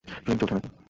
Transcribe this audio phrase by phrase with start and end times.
[0.07, 0.71] Film চলছে নাকি?